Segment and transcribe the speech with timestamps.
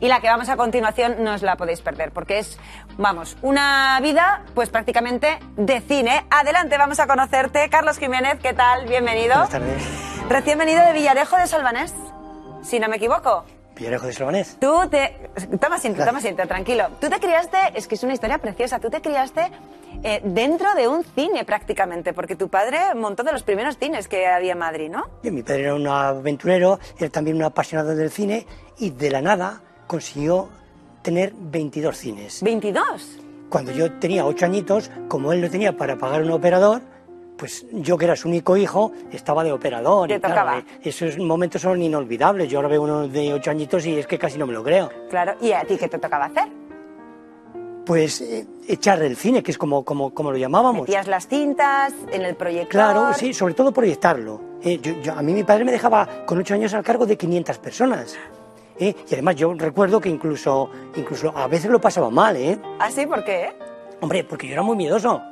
[0.00, 2.58] y la que vamos a continuación no os la podéis perder porque es,
[2.96, 6.26] vamos, una vida pues prácticamente de cine.
[6.30, 7.68] Adelante, vamos a conocerte.
[7.70, 8.86] Carlos Jiménez, ¿qué tal?
[8.86, 9.34] Bienvenido.
[9.34, 9.82] Buenas tardes.
[10.28, 11.94] Recién venido de Villarejo de Salvanés,
[12.62, 13.44] si no me equivoco.
[13.74, 14.56] Villarejo de Salvanés.
[14.60, 15.30] Tú te...
[15.60, 16.88] Toma asiento, toma asiento, tranquilo.
[17.00, 19.52] Tú te criaste, es que es una historia preciosa, tú te criaste
[20.02, 24.26] eh, dentro de un cine prácticamente, porque tu padre montó de los primeros cines que
[24.26, 25.08] había en Madrid, ¿no?
[25.22, 28.46] Y mi padre era un aventurero, era también un apasionado del cine
[28.78, 30.48] y de la nada consiguió
[31.02, 32.42] tener 22 cines.
[32.44, 32.84] ¿22?
[33.48, 36.82] Cuando yo tenía 8 añitos, como él no tenía para pagar un operador,
[37.36, 40.08] pues yo que era su único hijo, estaba de operador.
[40.08, 40.58] Te y claro, tocaba.
[40.58, 42.48] eh, esos momentos son inolvidables.
[42.50, 44.90] Yo ahora veo uno de 8 añitos y es que casi no me lo creo.
[45.08, 46.48] Claro, ¿y a ti qué te tocaba hacer?
[47.86, 50.82] Pues eh, echar el cine, que es como, como, como lo llamábamos.
[50.82, 52.68] Metías las cintas en el proyector.
[52.70, 54.40] Claro, sí, sobre todo proyectarlo.
[54.62, 57.16] Eh, yo- yo- a mí mi padre me dejaba con ocho años al cargo de
[57.16, 58.14] 500 personas.
[58.78, 58.94] ¿Eh?
[59.08, 62.58] Y además yo recuerdo que incluso, incluso a veces lo pasaba mal, ¿eh?
[62.78, 63.06] ¿Ah, sí?
[63.06, 63.50] ¿Por qué?
[64.00, 65.22] Hombre, porque yo era muy miedoso.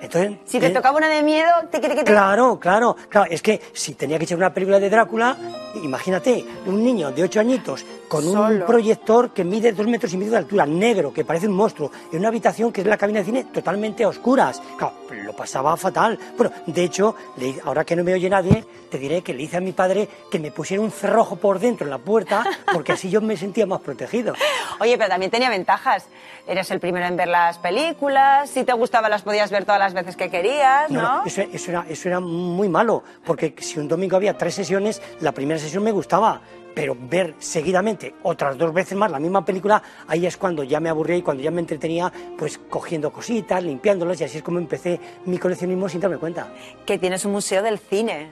[0.00, 2.10] Entonces, Si te eh, tocaba una de miedo, te quiere que te...
[2.10, 3.28] Claro, claro, claro.
[3.30, 5.36] Es que si tenía que echar una película de Drácula,
[5.82, 8.66] imagínate, un niño de ocho añitos con un Solo.
[8.66, 12.18] proyector que mide dos metros y medio de altura, negro, que parece un monstruo, en
[12.20, 14.62] una habitación que es la cabina de cine totalmente a oscuras.
[14.78, 16.18] Claro, lo pasaba fatal.
[16.36, 19.56] Bueno, de hecho, le- ahora que no me oye nadie, te diré que le hice
[19.56, 23.10] a mi padre que me pusiera un cerrojo por dentro en la puerta, porque así
[23.10, 24.34] yo me sentía más protegido.
[24.80, 26.06] Oye, pero también tenía ventajas.
[26.46, 29.85] Eres el primero en ver las películas, si te gustaba las podías ver todas las
[29.94, 31.02] veces que querías, ¿no?
[31.02, 34.54] No, no, eso, eso era, eso era muy malo, porque si un domingo había tres
[34.54, 36.40] sesiones, la primera sesión me gustaba,
[36.74, 40.90] pero ver seguidamente otras dos veces más la misma película, ahí es cuando ya me
[40.90, 45.00] aburría y cuando ya me entretenía, pues cogiendo cositas, limpiándolas, y así es como empecé
[45.24, 46.48] mi coleccionismo sin darme cuenta.
[46.84, 48.28] Que tienes un museo del cine.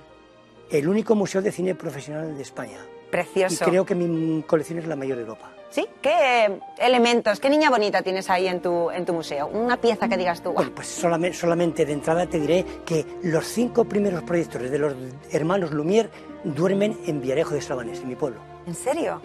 [0.71, 2.79] El único museo de cine profesional de España.
[3.23, 5.51] Y creo que mi colección es la mayor de Europa.
[5.71, 5.89] ¿Sí?
[6.01, 9.49] ¿Qué elementos, qué niña bonita tienes ahí en tu, en tu museo?
[9.49, 10.53] Una pieza que digas tú.
[10.53, 14.95] Bueno, pues solamente, solamente de entrada te diré que los cinco primeros proyectores de los
[15.33, 16.11] hermanos Lumière
[16.45, 18.41] duermen en Villarejo de Salvanés, en mi pueblo.
[18.67, 19.21] ¿En serio?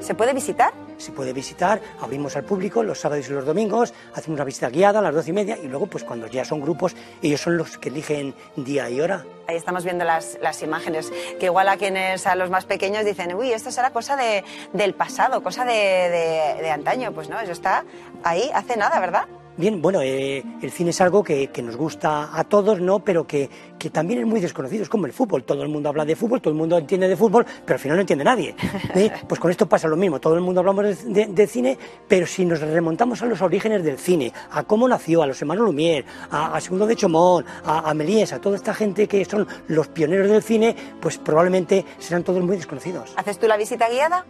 [0.00, 0.72] ¿Se puede visitar?
[0.98, 4.98] Se puede visitar, abrimos al público los sábados y los domingos, hacemos una visita guiada
[4.98, 7.78] a las doce y media y luego, pues cuando ya son grupos, ellos son los
[7.78, 9.24] que eligen día y hora.
[9.46, 11.10] Ahí estamos viendo las, las imágenes,
[11.40, 14.44] que igual a quienes, a los más pequeños dicen, uy, esto será cosa de,
[14.74, 17.12] del pasado, cosa de, de- de antaño.
[17.12, 17.84] Pues no, eso está
[18.24, 19.24] ahí hace nada, ¿verdad?
[19.58, 23.00] Bien, bueno, eh, el cine es algo que, que nos gusta a todos, ¿no?
[23.00, 25.42] Pero que, que también es muy desconocido, es como el fútbol.
[25.42, 27.96] Todo el mundo habla de fútbol, todo el mundo entiende de fútbol, pero al final
[27.96, 28.54] no entiende nadie.
[28.94, 29.10] ¿eh?
[29.28, 30.94] Pues con esto pasa lo mismo, todo el mundo hablamos de,
[31.26, 31.76] de- de cine,
[32.06, 35.68] pero si nos remontamos a los orígenes del cine, a cómo nació, a los hermanos
[35.68, 39.46] Lumière, a, a Segundo de Chomón, a, a Méliès, a toda esta gente que son
[39.66, 43.12] los pioneros del cine, pues probablemente serán todos muy desconocidos.
[43.16, 44.24] ¿Haces tú la visita guiada?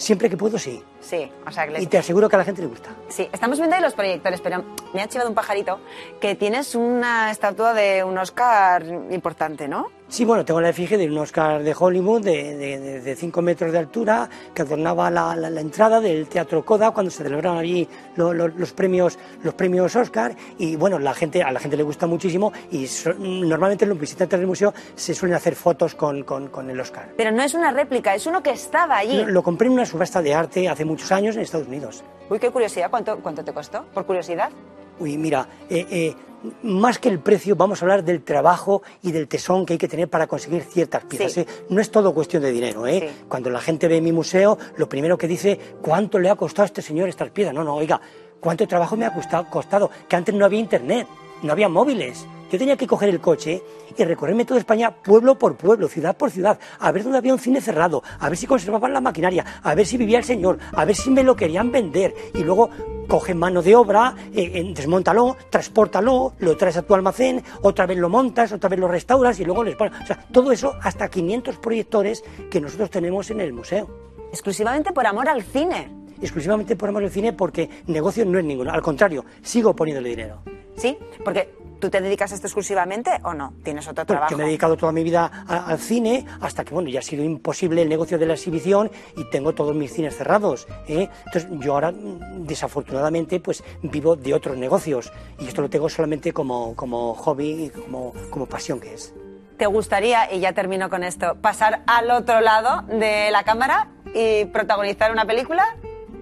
[0.00, 0.82] Siempre que puedo, sí.
[1.00, 2.88] Sí, o sea que les- Y te aseguro que a la gente le gusta.
[3.08, 5.78] Sí, estamos viendo ahí los proyectores, pero me ha chivado un pajarito
[6.20, 9.88] que tienes una estatua de un Oscar importante, ¿no?
[10.08, 14.28] Sí, bueno, tengo la efigie de un Oscar de Hollywood de 5 metros de altura
[14.52, 18.48] que adornaba la, la- la entrada del Teatro Coda cuando se celebraron allí lo- lo-
[18.48, 22.52] los premios los premios Oscar y bueno, la gente a la gente le gusta muchísimo
[22.72, 26.80] y so- normalmente los visitantes del museo se suelen hacer fotos con, con- con el
[26.80, 27.10] Oscar.
[27.16, 29.16] Pero no es una réplica, es uno que estaba allí.
[29.22, 32.04] Lo, lo compré en una subasta de arte hace muchos años en Estados Unidos.
[32.28, 33.84] Uy, qué curiosidad, ¿cuánto, cuánto te costó?
[33.92, 34.50] Por curiosidad.
[34.98, 36.14] Uy, mira, eh, eh,
[36.62, 39.88] más que el precio, vamos a hablar del trabajo y del tesón que hay que
[39.88, 41.32] tener para conseguir ciertas piezas.
[41.32, 41.40] Sí.
[41.40, 41.46] ¿eh?
[41.68, 42.86] No es todo cuestión de dinero.
[42.86, 43.08] ¿eh?
[43.10, 43.24] Sí.
[43.28, 46.66] Cuando la gente ve mi museo, lo primero que dice, ¿cuánto le ha costado a
[46.66, 47.54] este señor estas piezas?
[47.54, 48.00] No, no, oiga,
[48.38, 49.90] ¿cuánto trabajo me ha costado, costado?
[50.08, 51.06] Que antes no había internet,
[51.42, 52.26] no había móviles.
[52.50, 53.62] Yo tenía que coger el coche
[53.96, 57.38] y recorrerme toda España, pueblo por pueblo, ciudad por ciudad, a ver dónde había un
[57.38, 60.84] cine cerrado, a ver si conservaban la maquinaria, a ver si vivía el señor, a
[60.84, 62.12] ver si me lo querían vender.
[62.34, 62.68] Y luego
[63.06, 68.08] coge mano de obra, eh, desmontalo, transpórtalo, lo traes a tu almacén, otra vez lo
[68.08, 70.00] montas, otra vez lo restauras y luego les pones.
[70.02, 73.88] O sea, todo eso hasta 500 proyectores que nosotros tenemos en el museo.
[74.32, 75.88] Exclusivamente por amor al cine.
[76.20, 78.72] Exclusivamente por amor al cine porque negocio no es ninguno.
[78.72, 80.42] Al contrario, sigo poniéndole dinero.
[80.76, 80.96] ¿Sí?
[81.24, 83.54] Porque tú te dedicas a esto exclusivamente o no?
[83.64, 84.30] ¿Tienes otro trabajo?
[84.30, 87.24] yo me he dedicado toda mi vida al cine hasta que bueno ya ha sido
[87.24, 90.68] imposible el negocio de la exhibición y tengo todos mis cines cerrados.
[90.86, 91.08] ¿eh?
[91.26, 96.32] Entonces yo ahora mm, desafortunadamente pues vivo de otros negocios y esto lo tengo solamente
[96.32, 99.12] como, como hobby y como, como pasión que es.
[99.56, 104.46] ¿Te gustaría, y ya termino con esto, pasar al otro lado de la cámara y
[104.46, 105.76] protagonizar una película?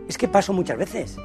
[0.08, 1.16] Es que paso muchas veces.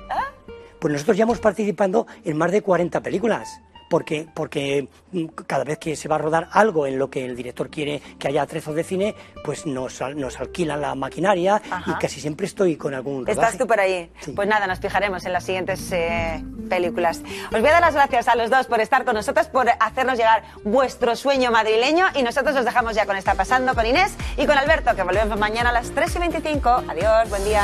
[0.79, 3.61] Pues nosotros ya hemos participado en más de 40 películas.
[3.93, 7.35] Porque, porque mm, cada vez que se va a rodar algo en lo que el
[7.35, 9.13] director quiere que haya trezos de cine,
[9.43, 11.91] pues nos, nos alquilan la maquinaria Ajá.
[11.91, 13.57] y casi siempre estoy con algún Estás rodaje.
[13.59, 14.09] tú por ahí.
[14.21, 14.31] Sí.
[14.31, 17.21] Pues nada, nos fijaremos en las siguientes eh, películas.
[17.53, 20.17] Os voy a dar las gracias a los dos por estar con nosotros, por hacernos
[20.17, 24.47] llegar vuestro sueño madrileño y nosotros os dejamos ya con Está Pasando con Inés y
[24.47, 26.67] con Alberto, que volvemos mañana a las 3 y 25.
[26.89, 27.61] Adiós, buen día.